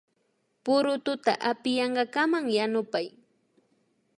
[0.63, 3.07] Purututa apiyankakaman yanupay